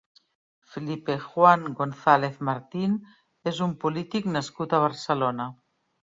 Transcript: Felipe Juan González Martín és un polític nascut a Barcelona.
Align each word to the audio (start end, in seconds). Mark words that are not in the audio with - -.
Felipe 0.71 1.17
Juan 1.25 1.65
González 1.81 2.39
Martín 2.49 2.95
és 3.51 3.59
un 3.65 3.75
polític 3.83 4.31
nascut 4.39 4.73
a 4.73 4.81
Barcelona. 4.85 5.47